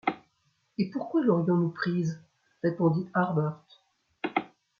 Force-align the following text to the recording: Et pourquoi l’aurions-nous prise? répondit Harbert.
Et 0.79 0.89
pourquoi 0.89 1.21
l’aurions-nous 1.23 1.69
prise? 1.69 2.19
répondit 2.63 3.07
Harbert. 3.13 3.59